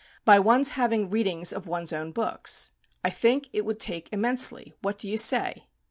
_)by 0.25 0.39
one's 0.39 0.69
having 0.69 1.11
readings 1.11 1.53
of 1.53 1.67
one's 1.67 1.93
own 1.93 2.11
books. 2.11 2.71
I 3.03 3.11
think 3.11 3.49
it 3.53 3.65
would 3.65 3.79
take 3.79 4.09
immensely. 4.11 4.73
What 4.81 4.97
do 4.97 5.07
you 5.07 5.19
say?" 5.19 5.67